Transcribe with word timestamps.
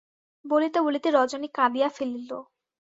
বলিতে 0.45 0.79
বলিতে 0.85 1.07
রজনী 1.11 1.47
কাঁদিয়া 1.57 1.89
ফেলিল। 1.89 2.31